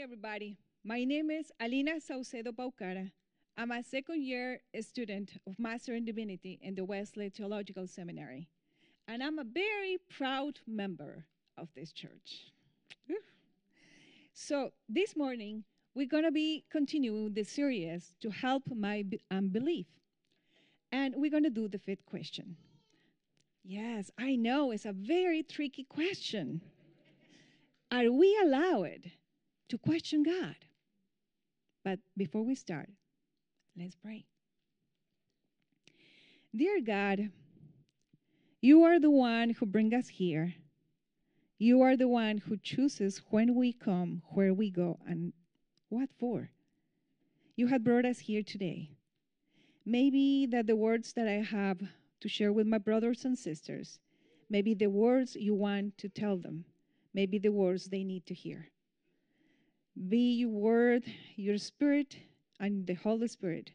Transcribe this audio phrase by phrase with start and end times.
[0.00, 0.56] everybody.
[0.82, 3.10] My name is Alina Saucedo Paucara.
[3.58, 8.48] I'm a second year student of Master in Divinity in the Wesley Theological Seminary,
[9.08, 11.26] and I'm a very proud member
[11.58, 12.50] of this church.
[14.32, 19.86] So, this morning, we're going to be continuing the series to help my unbelief.
[20.92, 22.56] And we're going to do the fifth question.
[23.62, 26.62] Yes, I know it's a very tricky question.
[27.92, 29.10] Are we allowed
[29.70, 30.56] to question God.
[31.84, 32.90] But before we start,
[33.78, 34.26] let's pray.
[36.54, 37.30] Dear God,
[38.60, 40.54] you are the one who brings us here.
[41.58, 45.32] You are the one who chooses when we come, where we go, and
[45.88, 46.50] what for.
[47.56, 48.90] You have brought us here today.
[49.86, 51.80] Maybe that the words that I have
[52.20, 53.98] to share with my brothers and sisters,
[54.48, 56.64] maybe the words you want to tell them,
[57.14, 58.70] maybe the words they need to hear.
[60.08, 61.04] Be your word,
[61.36, 62.16] your spirit,
[62.58, 63.72] and the Holy Spirit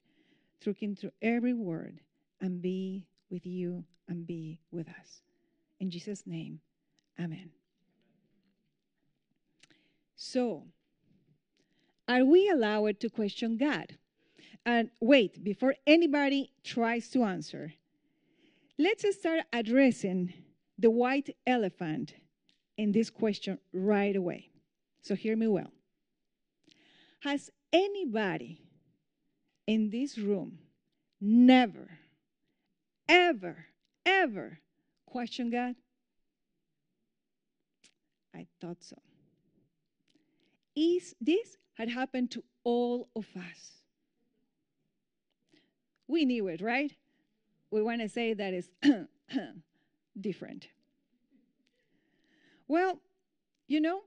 [0.66, 2.00] looking through every word
[2.42, 5.22] and be with you and be with us.
[5.80, 6.60] In Jesus' name,
[7.20, 7.52] amen.
[10.16, 10.64] So,
[12.08, 13.98] are we allowed to question God?
[14.66, 17.74] And wait, before anybody tries to answer,
[18.80, 20.34] let's start addressing
[20.80, 22.16] the white elephant
[22.78, 24.50] in this question right away.
[25.02, 25.75] So, hear me well.
[27.26, 28.62] Has anybody
[29.66, 30.60] in this room
[31.20, 31.90] never,
[33.10, 33.66] ever,
[34.06, 34.60] ever
[35.08, 35.74] questioned God?
[38.32, 38.98] I thought so.
[40.76, 43.82] Is this had happened to all of us?
[46.08, 46.94] We knew it, right?
[47.72, 48.70] We want to say that it's
[50.22, 50.68] different.
[52.68, 53.00] Well,
[53.68, 54.02] you know,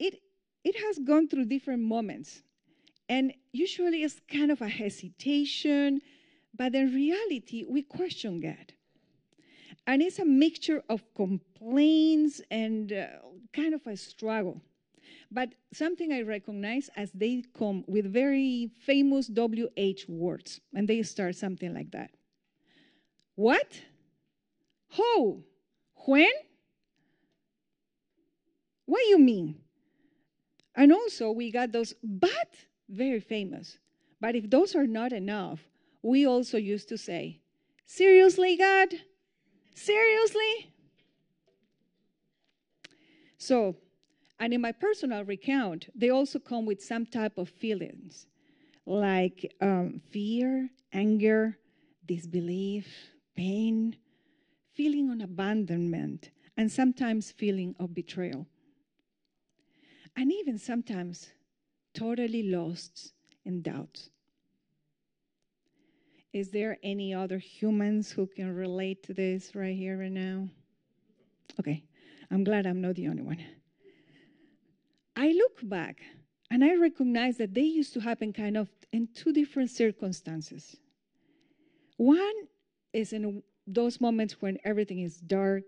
[0.00, 0.20] it
[0.64, 2.42] it has gone through different moments.
[3.08, 6.00] And usually it's kind of a hesitation,
[6.54, 8.72] but in reality, we question God.
[9.86, 13.06] And it's a mixture of complaints and uh,
[13.54, 14.60] kind of a struggle.
[15.30, 21.36] But something I recognize as they come with very famous WH words, and they start
[21.36, 22.10] something like that.
[23.34, 23.80] What?
[24.96, 25.44] Who?
[26.06, 26.30] When?
[28.86, 29.56] What do you mean?
[30.74, 32.54] And also, we got those but
[32.88, 33.78] very famous.
[34.20, 35.60] But if those are not enough,
[36.02, 37.40] we also used to say,
[37.86, 38.88] Seriously, God?
[39.74, 40.72] Seriously?
[43.38, 43.76] So,
[44.38, 48.26] and in my personal recount, they also come with some type of feelings
[48.84, 51.56] like um, fear, anger,
[52.06, 52.86] disbelief,
[53.36, 53.96] pain,
[54.74, 58.46] feeling of abandonment, and sometimes feeling of betrayal.
[60.16, 61.30] And even sometimes
[61.94, 63.12] totally lost
[63.44, 64.08] in doubt.
[66.32, 70.48] Is there any other humans who can relate to this right here and now?
[71.58, 71.82] Okay,
[72.30, 73.42] I'm glad I'm not the only one.
[75.16, 76.00] I look back
[76.50, 80.76] and I recognize that they used to happen kind of in two different circumstances.
[81.96, 82.34] One
[82.92, 85.64] is in those moments when everything is dark,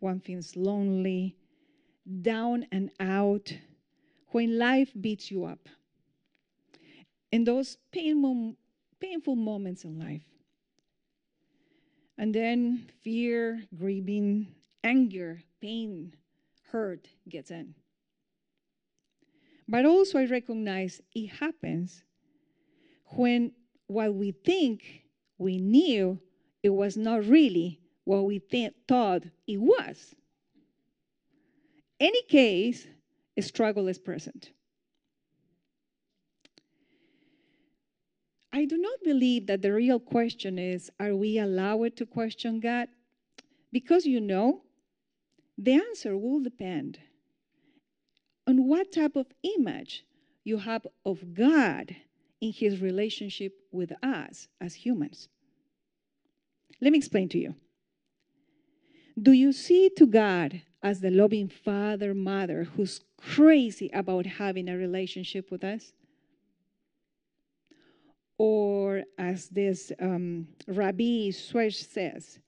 [0.00, 1.36] one feels lonely,
[2.22, 3.52] down and out,
[4.32, 5.68] when life beats you up.
[7.30, 8.56] In those painful,
[9.00, 10.22] painful moments in life.
[12.18, 16.14] And then fear, grieving, anger, pain,
[16.70, 17.74] hurt gets in.
[19.68, 22.04] But also, I recognize it happens
[23.16, 23.52] when
[23.86, 25.04] what we think
[25.38, 26.20] we knew,
[26.62, 30.14] it was not really what we th- thought it was.
[32.00, 32.86] Any case,
[33.40, 34.50] struggle is present.
[38.52, 42.88] I do not believe that the real question is are we allowed to question God?
[43.72, 44.62] Because you know,
[45.56, 46.98] the answer will depend
[48.46, 49.26] on what type of
[49.56, 50.04] image
[50.44, 51.96] you have of God
[52.40, 55.28] in his relationship with us as humans.
[56.80, 57.54] Let me explain to you.
[59.20, 64.76] Do you see to God as the loving father, mother who's crazy about having a
[64.76, 65.92] relationship with us?
[68.38, 72.40] Or as this um, Rabbi Schweitzer says,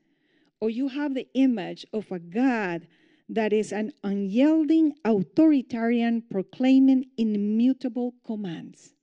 [0.60, 2.86] or you have the image of a God
[3.28, 8.94] that is an unyielding authoritarian proclaiming immutable commands.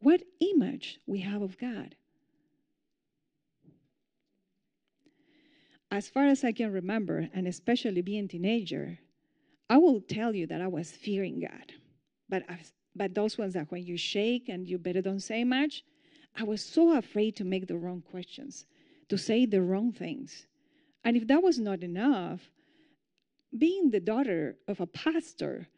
[0.00, 1.94] What image we have of God?
[5.92, 8.98] As far as I can remember, and especially being a teenager,
[9.68, 11.70] I will tell you that I was fearing God.
[12.30, 12.44] But,
[12.96, 15.84] but those ones that when you shake and you better don't say much,
[16.34, 18.64] I was so afraid to make the wrong questions,
[19.10, 20.46] to say the wrong things.
[21.04, 22.40] And if that was not enough,
[23.58, 25.68] being the daughter of a pastor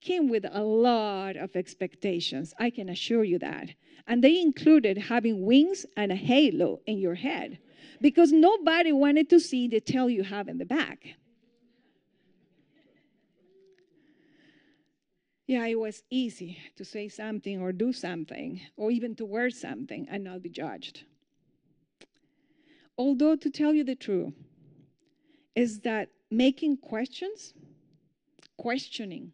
[0.00, 2.54] came with a lot of expectations.
[2.60, 3.70] I can assure you that.
[4.06, 7.58] And they included having wings and a halo in your head
[8.00, 11.16] because nobody wanted to see the tail you have in the back.
[15.46, 20.06] Yeah, it was easy to say something or do something or even to wear something
[20.10, 21.04] and not be judged.
[22.98, 24.32] Although, to tell you the truth,
[25.54, 27.54] is that making questions,
[28.58, 29.32] questioning,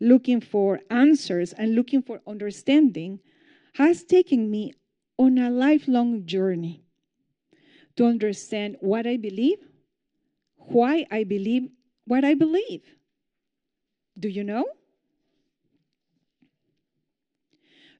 [0.00, 3.20] looking for answers, and looking for understanding
[3.74, 4.72] has taken me
[5.18, 6.84] on a lifelong journey
[7.96, 9.58] to understand what I believe,
[10.56, 11.68] why I believe
[12.06, 12.82] what I believe.
[14.18, 14.66] Do you know?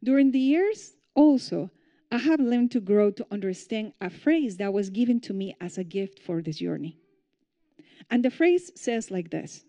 [0.02, 1.70] During the years, also,
[2.10, 5.78] I have learned to grow to understand a phrase that was given to me as
[5.78, 6.98] a gift for this journey.
[8.10, 9.64] And the phrase says like this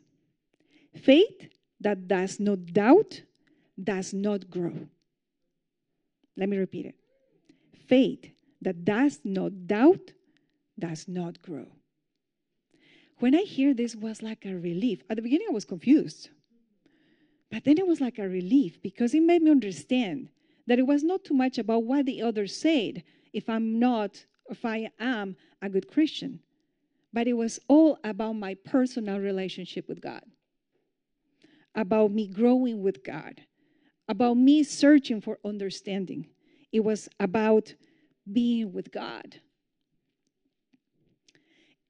[0.95, 3.21] faith that does not doubt
[3.81, 4.87] does not grow.
[6.35, 6.95] Let me repeat it.
[7.87, 10.13] Faith that does not doubt
[10.77, 11.67] does not grow.
[13.19, 15.03] When I hear this was like a relief.
[15.09, 16.29] At the beginning I was confused.
[17.51, 20.29] But then it was like a relief because it made me understand
[20.67, 23.03] that it was not too much about what the others said
[23.33, 26.39] if I'm not, if I am a good Christian,
[27.13, 30.23] but it was all about my personal relationship with God,
[31.75, 33.41] about me growing with God,
[34.07, 36.27] about me searching for understanding.
[36.71, 37.73] It was about
[38.33, 39.39] being with God.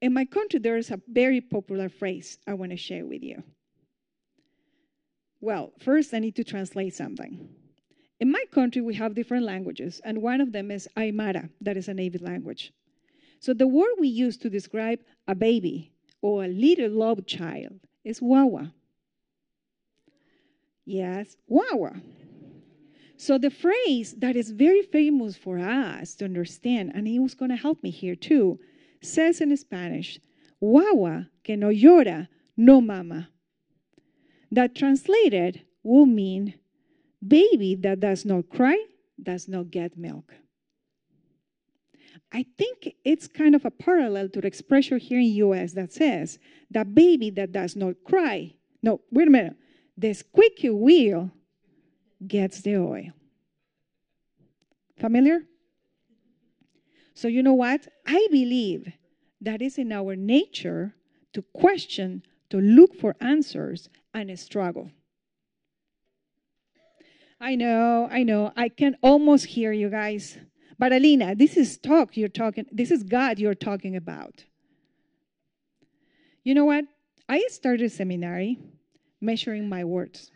[0.00, 3.42] In my country, there is a very popular phrase I want to share with you.
[5.40, 7.48] Well, first, I need to translate something.
[8.20, 11.88] In my country, we have different languages, and one of them is Aymara, that is
[11.88, 12.72] a native language.
[13.40, 18.22] So the word we use to describe a baby or a little love child is
[18.22, 18.72] wawa.
[20.84, 22.00] Yes, wawa.
[23.22, 27.52] So the phrase that is very famous for us to understand, and he was going
[27.52, 28.58] to help me here too,
[29.00, 30.18] says in Spanish,
[30.58, 32.26] wawa que no llora,
[32.56, 33.28] no mama
[34.50, 36.54] that translated will mean
[37.24, 38.76] baby that does not cry
[39.22, 40.34] does not get milk.
[42.32, 46.40] I think it's kind of a parallel to the expression here in US that says
[46.72, 48.54] the baby that does not cry.
[48.82, 49.54] No, wait a minute.
[49.96, 51.30] The squeaky wheel
[52.26, 53.12] gets the oil.
[54.98, 55.40] Familiar?
[57.14, 57.88] So you know what?
[58.06, 58.92] I believe
[59.40, 60.94] that is in our nature
[61.32, 64.90] to question, to look for answers, and struggle.
[67.40, 68.52] I know, I know.
[68.56, 70.38] I can almost hear you guys.
[70.78, 74.44] But Alina, this is talk you're talking, this is God you're talking about.
[76.44, 76.84] You know what?
[77.28, 78.58] I started seminary
[79.20, 80.30] measuring my words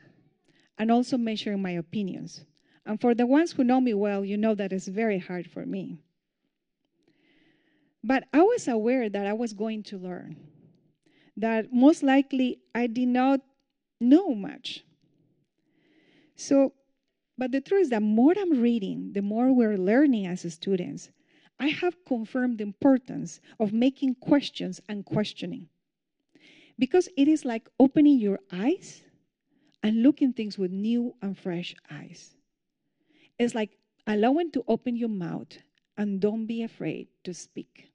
[0.79, 2.45] and also measuring my opinions.
[2.85, 5.67] And for the ones who know me well, you know that it's very hard for
[5.67, 5.99] me.
[8.05, 10.37] But I was aware that I was going to learn,
[11.37, 13.41] that most likely I did not
[14.01, 14.85] know much.
[16.37, 16.75] So,
[17.37, 21.11] but the truth is that more I'm reading, the more we're learning as students,
[21.59, 25.69] I have confirmed the importance of making questions and questioning.
[26.79, 29.03] Because it is like opening your eyes
[29.87, 32.35] and looking things with new and fresh eyes.
[33.39, 35.59] It's like allowing to open your mouth
[35.97, 37.93] and don't be afraid to speak.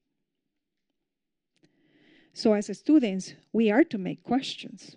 [2.32, 4.96] So, as students, we are to make questions.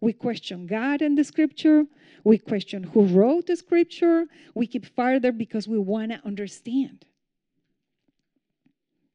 [0.00, 1.84] We question God and the scripture.
[2.22, 4.26] We question who wrote the scripture.
[4.54, 7.06] We keep farther because we want to understand.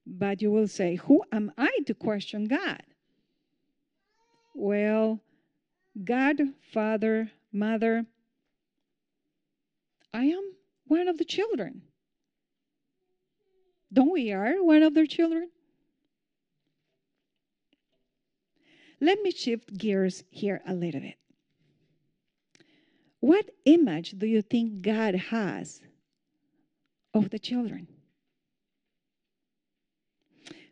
[0.05, 2.83] But you will say, Who am I to question God?
[4.53, 5.21] Well,
[6.03, 6.41] God,
[6.73, 8.05] Father, Mother,
[10.13, 10.53] I am
[10.87, 11.81] one of the children.
[13.91, 15.49] Don't we are one of their children?
[19.01, 21.17] let me shift gears here a little bit.
[23.19, 25.81] What image do you think God has
[27.13, 27.87] of the children?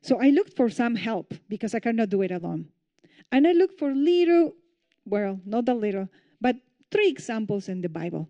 [0.02, 2.70] So I looked for some help because I cannot do it alone.
[3.32, 4.54] And I looked for little,
[5.06, 6.10] well, not a little,
[6.42, 6.56] but
[6.92, 8.30] three examples in the Bible.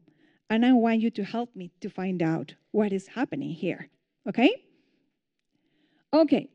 [0.50, 3.90] And I want you to help me to find out what is happening here.
[4.28, 4.64] Okay?
[6.12, 6.50] Okay.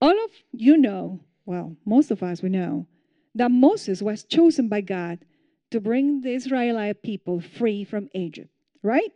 [0.00, 2.86] All of you know, well, most of us we know,
[3.34, 5.24] that Moses was chosen by God
[5.70, 8.50] to bring the Israelite people free from Egypt,
[8.82, 9.12] right?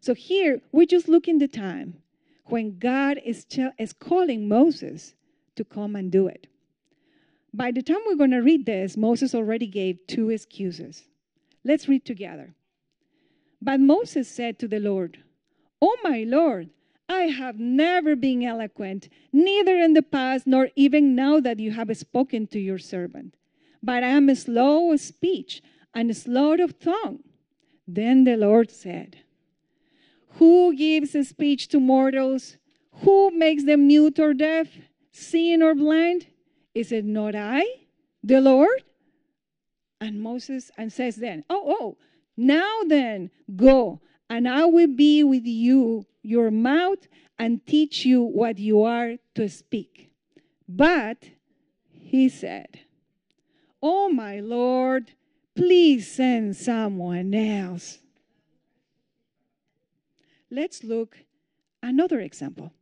[0.00, 2.02] So here we just look in the time
[2.46, 5.14] when God is, ch- is calling Moses
[5.56, 6.48] to come and do it.
[7.54, 11.04] By the time we're going to read this, Moses already gave two excuses.
[11.64, 12.54] Let's read together.
[13.60, 15.18] But Moses said to the Lord,
[15.80, 16.70] Oh my Lord,
[17.08, 21.94] I have never been eloquent, neither in the past nor even now that you have
[21.96, 23.36] spoken to your servant
[23.82, 25.62] but I am slow of speech
[25.94, 27.20] and slow of tongue.
[27.86, 29.18] Then the Lord said,
[30.38, 32.56] Who gives speech to mortals?
[33.02, 34.68] Who makes them mute or deaf,
[35.10, 36.26] seeing or blind?
[36.74, 37.64] Is it not I,
[38.22, 38.82] the Lord?
[40.00, 41.98] And Moses and says then, Oh, oh,
[42.36, 47.06] now then, go, and I will be with you, your mouth,
[47.38, 50.10] and teach you what you are to speak.
[50.68, 51.30] But
[51.90, 52.80] he said,
[53.82, 55.12] Oh, my Lord,
[55.54, 57.98] please send someone else.
[60.50, 61.18] Let's look
[61.82, 62.72] another example.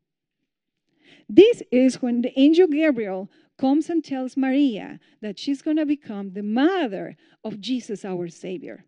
[1.28, 6.32] This is when the angel Gabriel comes and tells Maria that she's going to become
[6.32, 8.86] the mother of Jesus, our Savior.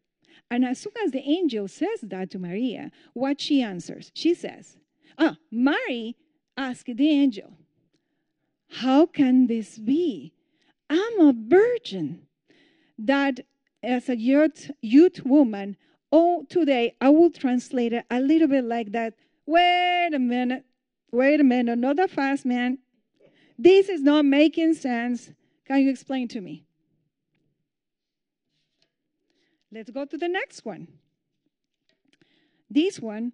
[0.50, 4.10] And as soon as the angel says that to Maria, what she answers?
[4.14, 4.78] She says,
[5.18, 6.16] Ah, Mary
[6.56, 7.52] asked the angel,
[8.70, 10.32] How can this be?
[10.88, 12.22] I'm a virgin.
[12.98, 13.40] That
[13.82, 15.76] as a youth, youth woman,
[16.10, 19.14] oh, today I will translate it a little bit like that.
[19.44, 20.64] Wait a minute.
[21.10, 21.78] Wait a minute.
[21.78, 22.78] Not that fast, man.
[23.62, 25.30] This is not making sense.
[25.66, 26.64] Can you explain to me?
[29.70, 30.88] Let's go to the next one.
[32.68, 33.32] This one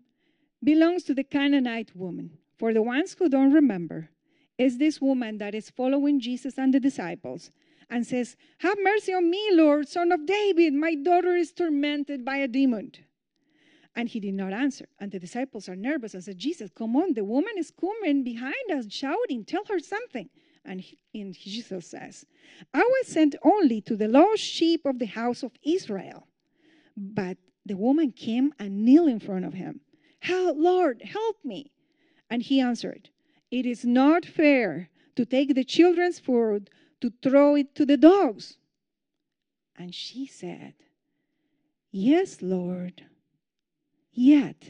[0.62, 2.37] belongs to the Canaanite woman.
[2.58, 4.11] For the ones who don't remember,
[4.58, 7.50] is this woman that is following Jesus and the disciples
[7.88, 10.75] and says, Have mercy on me, Lord, son of David.
[10.75, 12.92] My daughter is tormented by a demon.
[13.99, 14.87] And he did not answer.
[15.00, 18.71] And the disciples are nervous and said, Jesus, come on, the woman is coming behind
[18.73, 20.31] us, shouting, tell her something.
[20.64, 22.25] And, he, and Jesus says,
[22.73, 26.28] I was sent only to the lost sheep of the house of Israel.
[26.97, 29.81] But the woman came and kneeled in front of him.
[30.21, 31.73] Help, Lord, help me.
[32.31, 33.11] And he answered,
[33.50, 38.59] it is not fair to take the children's food to throw it to the dogs.
[39.76, 40.75] And she said,
[41.90, 43.02] Yes, Lord.
[44.21, 44.69] Yet,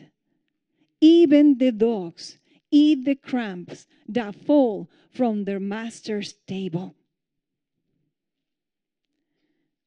[1.01, 2.37] even the dogs
[2.71, 6.95] eat the crumbs that fall from their master's table.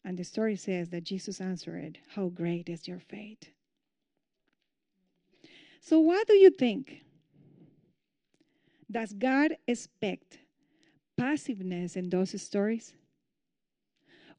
[0.03, 3.51] And the story says that Jesus answered, How great is your faith?
[5.79, 7.03] So, what do you think?
[8.89, 10.39] Does God expect
[11.15, 12.95] passiveness in those stories?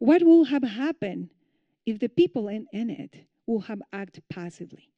[0.01, 1.31] What will have happened
[1.87, 3.15] if the people in, in it
[3.47, 4.92] will have acted passively?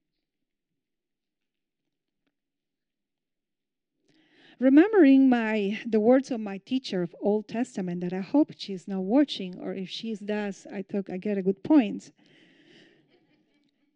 [4.58, 9.02] Remembering my the words of my teacher of Old Testament that I hope she's not
[9.02, 12.12] watching, or if she does, I took I get a good point.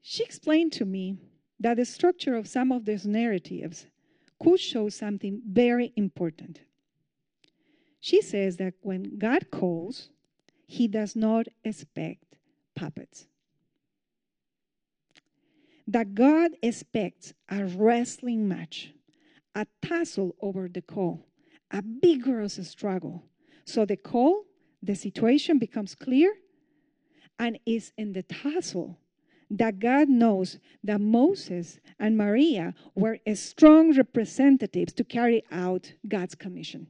[0.03, 1.17] She explained to me
[1.61, 3.87] that the structure of some of these narratives
[4.43, 6.61] could show something very important.
[8.00, 10.09] She says that when God calls,
[10.67, 12.37] he does not expect
[12.75, 13.27] puppets.
[15.87, 18.93] That God expects a wrestling match,
[19.59, 21.27] a tussle over the call,
[21.73, 23.25] a vigorous struggle.
[23.65, 24.45] So the call,
[24.81, 26.33] the situation becomes clear,
[27.41, 28.99] and is in the tussle
[29.50, 36.87] that God knows that Moses and Maria were strong representatives to carry out God's commission.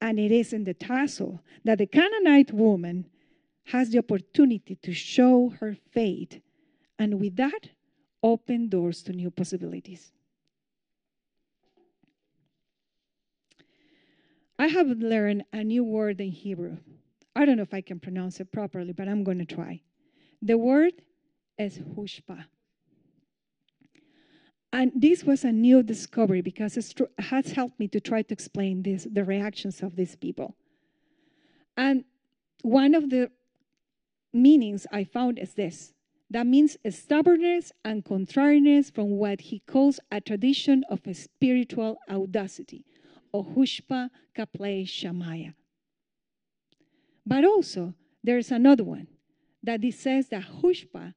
[0.00, 3.06] And it is in the tussle that the Canaanite woman
[3.64, 6.40] has the opportunity to show her faith,
[7.00, 7.70] and with that,
[8.22, 10.12] open doors to new possibilities.
[14.60, 16.76] I have learned a new word in Hebrew.
[17.34, 19.80] I don't know if I can pronounce it properly, but I'm going to try.
[20.42, 20.92] The word
[21.58, 22.44] is hushpa.
[24.70, 28.82] And this was a new discovery because it has helped me to try to explain
[28.82, 30.56] this, the reactions of these people.
[31.74, 32.04] And
[32.60, 33.30] one of the
[34.34, 35.94] meanings I found is this
[36.28, 42.84] that means stubbornness and contrariness from what he calls a tradition of a spiritual audacity,
[43.32, 45.54] or hushpa kaplei shamaya.
[47.26, 49.06] But also, there's another one
[49.62, 51.14] that it says that hushpa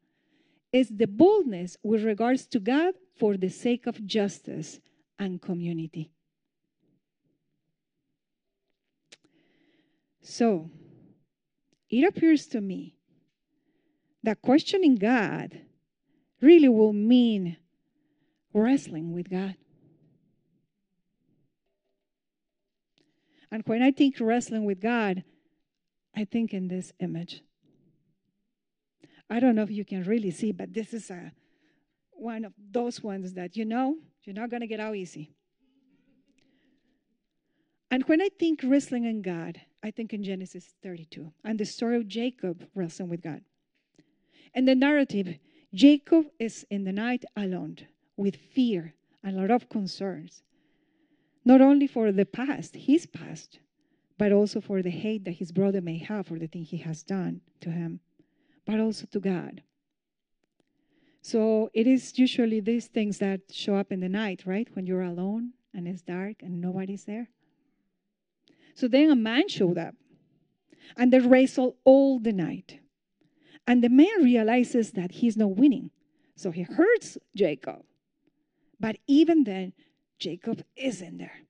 [0.72, 4.80] is the boldness with regards to God for the sake of justice
[5.20, 6.12] and community.
[10.22, 10.70] So,
[11.90, 12.96] it appears to me
[14.24, 15.60] that questioning God
[16.42, 17.58] really will mean
[18.54, 19.56] wrestling with God.
[23.54, 25.24] And when I think wrestling with God,
[26.16, 27.44] I think in this image.
[29.30, 31.32] I don't know if you can really see, but this is a
[32.14, 35.36] one of those ones that you know you're not going to get out easy.
[37.92, 41.98] And when I think wrestling in God, I think in Genesis 32 and the story
[41.98, 43.42] of Jacob wrestling with God.
[44.56, 45.38] And the narrative
[45.76, 47.78] Jacob is in the night alone
[48.18, 50.42] with fear and a lot of concerns,
[51.46, 53.60] not only for the past, his past,
[54.18, 57.04] but also for the hate that his brother may have for the thing he has
[57.04, 58.00] done to him,
[58.66, 59.62] but also to God.
[61.22, 64.68] So it is usually these things that show up in the night, right?
[64.74, 67.30] When you're alone and it's dark and nobody's there.
[68.76, 69.96] So then a man showed up
[70.98, 72.80] and they wrestled all the night.
[73.66, 75.92] And the man realizes that he's not winning.
[76.36, 77.84] So he hurts Jacob.
[78.80, 79.72] But even then,
[80.20, 81.42] Jacob isn't there.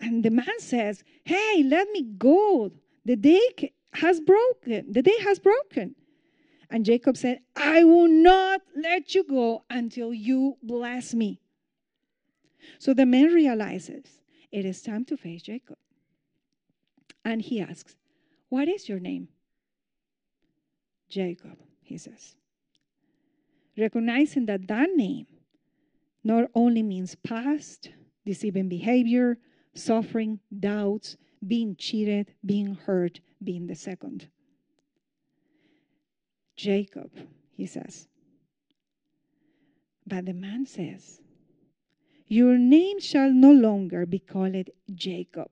[0.00, 2.72] And the man says, Hey, let me go.
[3.04, 3.40] The day
[3.94, 4.92] has broken.
[4.92, 5.94] The day has broken.
[6.70, 11.40] And Jacob said, I will not let you go until you bless me.
[12.78, 14.20] So the man realizes
[14.50, 15.76] it is time to face Jacob.
[17.24, 17.96] And he asks,
[18.48, 19.28] What is your name?
[21.08, 22.34] Jacob, he says.
[23.78, 25.26] Recognizing that that name
[26.26, 27.90] not only means past,
[28.24, 29.38] deceiving behavior,
[29.74, 34.26] suffering, doubts, being cheated, being hurt, being the second.
[36.56, 37.12] Jacob,
[37.52, 38.08] he says.
[40.04, 41.20] But the man says,
[42.26, 45.50] Your name shall no longer be called Jacob,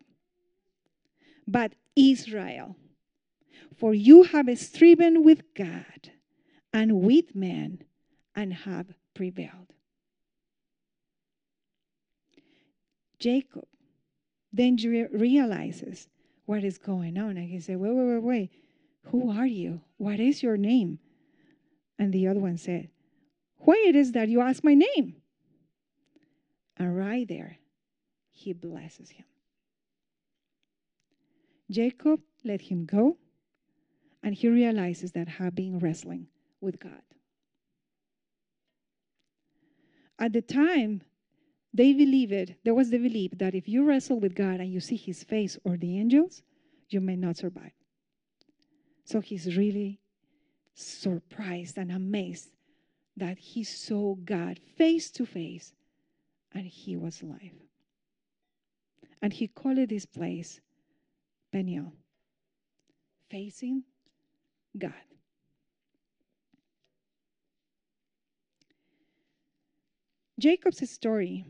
[1.46, 2.74] but Israel.
[3.76, 6.10] For you have striven with God
[6.72, 7.84] and with men
[8.34, 9.73] and have prevailed.
[13.24, 13.64] Jacob
[14.52, 14.76] then
[15.10, 16.08] realizes
[16.44, 17.38] what is going on.
[17.38, 18.50] And he said, Wait, wait, wait, wait.
[19.04, 19.80] Who are you?
[19.96, 20.98] What is your name?
[21.98, 22.90] And the other one said,
[23.60, 25.16] Why it is that you ask my name?
[26.76, 27.56] And right there,
[28.30, 29.24] he blesses him.
[31.70, 33.16] Jacob let him go,
[34.22, 36.26] and he realizes that having wrestling
[36.60, 37.00] with God.
[40.18, 41.00] At the time,
[41.74, 44.96] they believed, there was the belief that if you wrestle with God and you see
[44.96, 46.40] his face or the angels,
[46.88, 47.72] you may not survive.
[49.04, 49.98] So he's really
[50.74, 52.50] surprised and amazed
[53.16, 55.74] that he saw God face to face
[56.52, 57.58] and he was alive.
[59.20, 60.60] And he called this place
[61.52, 61.92] Peniel,
[63.30, 63.82] facing
[64.78, 64.92] God.
[70.38, 71.44] Jacob's story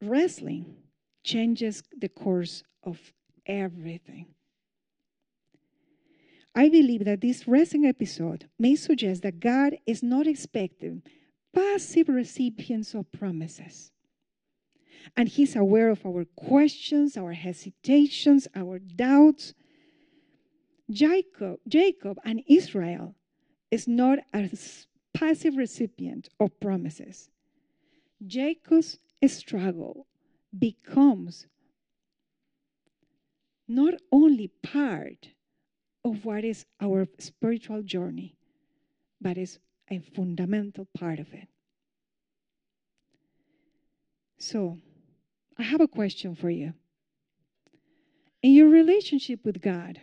[0.00, 0.76] wrestling
[1.24, 3.12] changes the course of
[3.46, 4.26] everything.
[6.54, 11.02] I believe that this wrestling episode may suggest that God is not expecting
[11.54, 13.92] passive recipients of promises.
[15.16, 19.54] And He's aware of our questions, our hesitations, our doubts.
[20.90, 23.14] Jacob, Jacob and Israel
[23.70, 24.50] is not a
[25.14, 27.30] passive recipient of promises.
[28.26, 30.06] Jacob's struggle
[30.56, 31.46] becomes
[33.66, 35.28] not only part
[36.04, 38.36] of what is our spiritual journey,
[39.20, 39.58] but is
[39.90, 41.48] a fundamental part of it.
[44.38, 44.78] So,
[45.58, 46.74] I have a question for you.
[48.42, 50.00] In your relationship with God,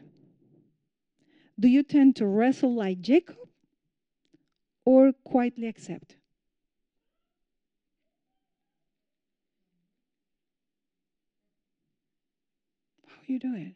[1.58, 3.38] do you tend to wrestle like Jacob
[4.84, 6.18] or quietly accept?
[13.30, 13.76] You do it?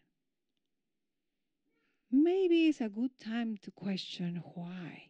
[2.11, 5.09] Maybe it's a good time to question why.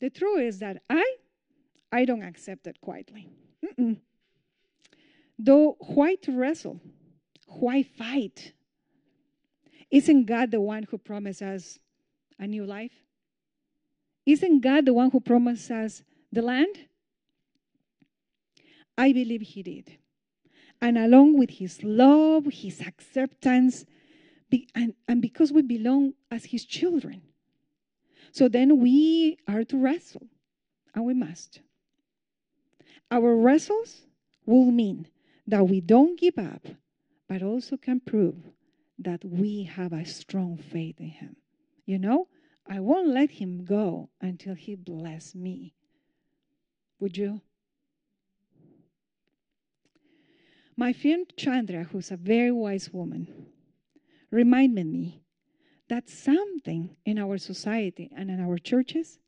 [0.00, 1.16] The truth is that I,
[1.92, 3.28] I don't accept it quietly.
[3.64, 3.98] Mm-mm.
[5.38, 6.80] Though why to wrestle?
[7.46, 8.52] Why fight?
[9.90, 11.78] Isn't God the one who promised us
[12.38, 12.92] a new life?
[14.24, 16.76] Isn't God the one who promised us the land?
[18.96, 19.98] I believe He did.
[20.80, 23.84] And along with His love, His acceptance,
[24.74, 27.22] and, and because we belong as His children.
[28.32, 30.28] So then we are to wrestle,
[30.94, 31.60] and we must.
[33.10, 34.06] Our wrestles
[34.46, 35.08] will mean
[35.46, 36.66] that we don't give up,
[37.28, 38.36] but also can prove
[38.98, 41.36] that we have a strong faith in Him.
[41.86, 42.28] You know,
[42.66, 45.74] I won't let Him go until He bless me.
[47.00, 47.40] Would you?
[50.80, 53.28] My friend Chandra, who's a very wise woman,
[54.30, 55.22] reminded me
[55.90, 59.18] that something in our society and in our churches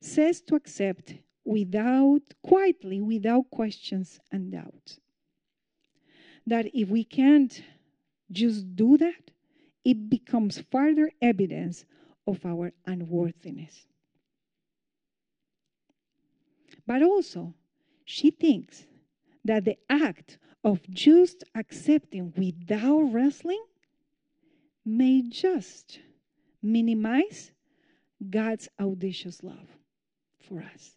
[0.00, 4.98] says to accept without, quietly, without questions and doubts.
[6.44, 7.62] That if we can't
[8.32, 9.30] just do that,
[9.84, 11.84] it becomes further evidence
[12.26, 13.86] of our unworthiness.
[16.84, 17.54] But also,
[18.04, 18.88] she thinks
[19.44, 23.62] that the act of just accepting without wrestling
[24.84, 26.00] may just
[26.62, 27.52] minimize
[28.28, 29.68] God's audacious love
[30.46, 30.96] for us.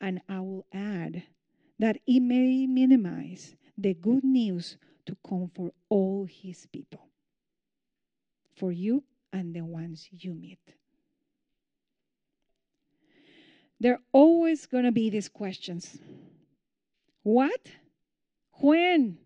[0.00, 1.24] And I will add
[1.78, 7.08] that it may minimize the good news to come for all his people,
[8.54, 10.74] for you and the ones you meet.
[13.80, 15.98] There are always going to be these questions
[17.22, 17.60] What?
[18.60, 19.18] When?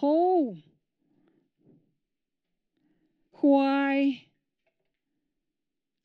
[0.00, 0.56] How?
[3.32, 4.26] Why?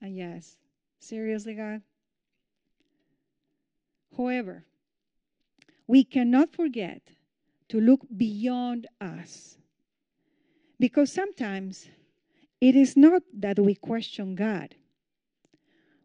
[0.01, 0.57] And yes,
[0.99, 1.81] seriously, God?
[4.17, 4.65] However,
[5.87, 7.01] we cannot forget
[7.69, 9.57] to look beyond us.
[10.79, 11.87] Because sometimes
[12.59, 14.75] it is not that we question God,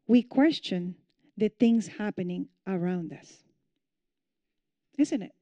[0.06, 0.96] we question
[1.36, 3.42] the things happening around us.
[4.98, 5.34] Isn't it?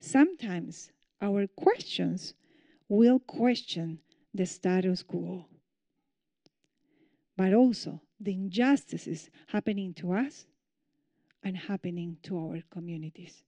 [0.00, 0.90] Sometimes
[1.22, 2.34] our questions
[2.88, 4.00] will question
[4.34, 5.46] the status quo,
[7.36, 10.46] but also the injustices happening to us
[11.42, 13.44] and happening to our communities.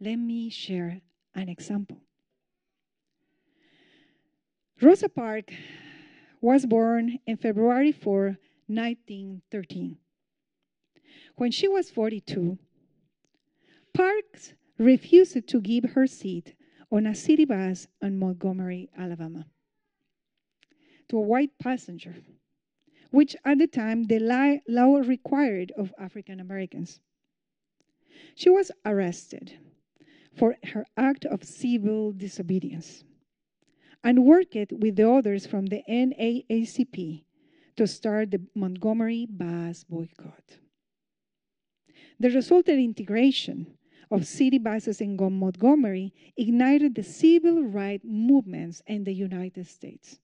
[0.00, 1.00] Let me share
[1.34, 1.98] an example.
[4.80, 5.54] Rosa Parks
[6.40, 9.98] was born in February 4, 1913.
[11.36, 12.58] When she was 42,
[13.94, 16.54] Parks refused to give her seat
[16.90, 19.46] on a city bus in Montgomery, Alabama,
[21.08, 22.16] to a white passenger,
[23.10, 27.00] which at the time the law required of African Americans.
[28.34, 29.58] She was arrested
[30.36, 33.04] for her act of civil disobedience
[34.02, 37.24] and worked with the others from the NAACP
[37.76, 40.58] to start the Montgomery bus boycott.
[42.20, 43.78] The resultant integration
[44.10, 50.18] of city buses in Montgomery ignited the civil rights movements in the United States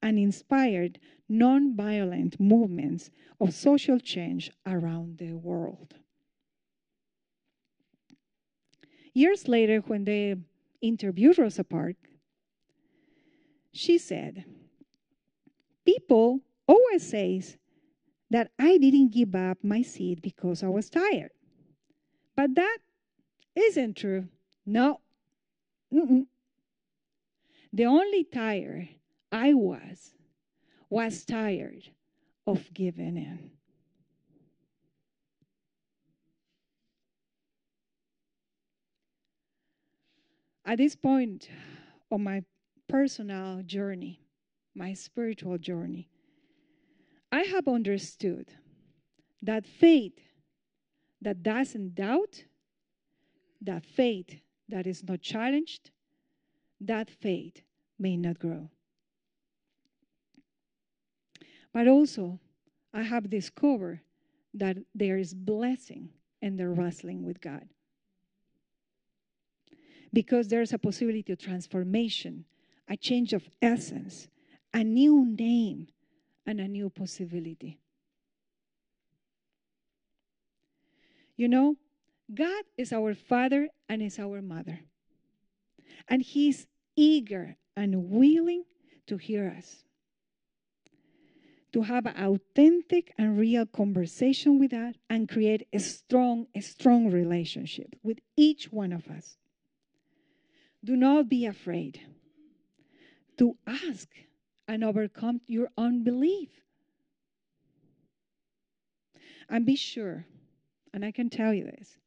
[0.00, 0.98] and inspired
[1.30, 3.10] nonviolent movements
[3.40, 5.94] of social change around the world.
[9.14, 10.34] Years later, when they
[10.80, 12.08] interviewed Rosa Parks,
[13.72, 14.44] she said,
[15.84, 17.56] People always says
[18.30, 21.30] that I didn't give up my seat because I was tired.
[22.36, 22.78] But that
[23.54, 24.28] isn't true.
[24.64, 25.00] No.
[25.92, 26.26] Mm-mm.
[27.72, 28.88] The only tired
[29.30, 30.14] I was
[30.88, 31.90] was tired
[32.46, 33.50] of giving in.
[40.64, 41.48] At this point
[42.10, 42.44] of my
[42.92, 44.20] personal journey,
[44.74, 46.10] my spiritual journey,
[47.32, 48.52] I have understood
[49.40, 50.18] that faith
[51.22, 52.44] that doesn't doubt,
[53.62, 54.36] that faith
[54.68, 55.90] that is not challenged,
[56.82, 57.62] that faith
[57.98, 58.68] may not grow.
[61.72, 62.40] But also,
[62.92, 64.00] I have discovered
[64.52, 66.10] that there is blessing
[66.42, 67.70] in the wrestling with God.
[70.12, 72.44] Because there's a possibility of transformation
[72.88, 74.28] a change of essence,
[74.74, 75.88] a new name,
[76.46, 77.78] and a new possibility.
[81.36, 81.76] You know,
[82.32, 84.80] God is our Father and is our Mother.
[86.08, 86.66] And He's
[86.96, 88.64] eager and willing
[89.06, 89.84] to hear us,
[91.72, 97.10] to have an authentic and real conversation with us, and create a strong, a strong
[97.10, 99.36] relationship with each one of us.
[100.84, 102.00] Do not be afraid
[103.38, 104.08] to ask
[104.68, 106.50] and overcome your unbelief.
[109.48, 110.26] And be sure,
[110.94, 111.98] and I can tell you this,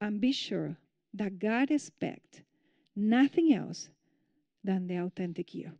[0.00, 0.76] and be sure
[1.14, 2.40] that God expects
[2.96, 3.88] nothing else
[4.64, 5.72] than the authentic you.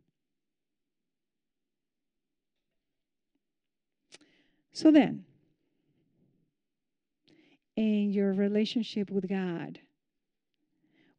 [4.73, 5.25] So then,
[7.75, 9.79] in your relationship with God,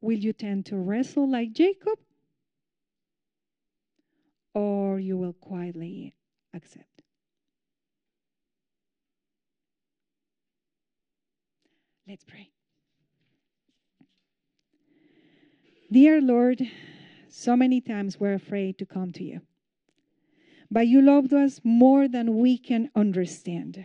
[0.00, 1.98] will you tend to wrestle like Jacob?
[4.54, 6.14] Or you will quietly
[6.54, 7.02] accept?
[12.06, 12.50] Let's pray.
[15.90, 16.62] Dear Lord,
[17.28, 19.40] so many times we're afraid to come to you.
[20.70, 23.84] But you loved us more than we can understand.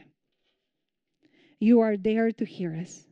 [1.60, 3.08] You are there to hear us.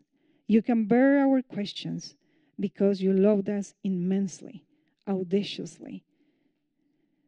[0.48, 2.16] You can bear our questions
[2.60, 4.66] because you loved us immensely,
[5.08, 6.04] audaciously.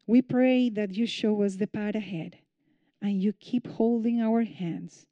[0.07, 2.37] We pray that you show us the path ahead
[3.01, 5.05] and you keep holding our hands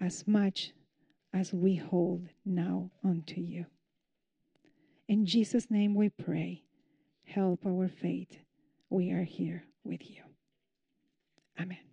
[0.00, 0.72] as much
[1.32, 3.66] as we hold now unto you.
[5.08, 6.64] In Jesus' name we pray.
[7.24, 8.38] Help our faith.
[8.90, 10.22] We are here with you.
[11.60, 11.87] Amen.